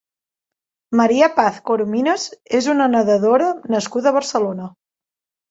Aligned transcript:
María 1.01 1.27
Paz 1.39 1.59
Corominas 1.71 2.25
és 2.61 2.71
una 2.75 2.89
nedadora 2.95 3.51
nascuda 3.77 4.13
a 4.13 4.17
Barcelona. 4.19 4.69